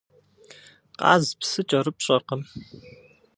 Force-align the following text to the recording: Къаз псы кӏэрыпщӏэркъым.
Къаз 0.99 1.25
псы 1.39 1.61
кӏэрыпщӏэркъым. 1.69 2.41